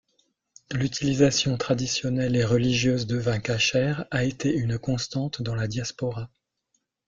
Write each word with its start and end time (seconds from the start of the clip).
L'utilisation 0.71 1.57
traditionnelle 1.57 2.35
et 2.35 2.43
religieuse 2.43 3.05
de 3.05 3.17
vin 3.19 3.37
casher 3.39 3.93
a 4.09 4.23
été 4.23 4.51
une 4.51 4.79
constante 4.79 5.43
dans 5.43 5.53
la 5.53 5.67
diaspora. 5.67 6.31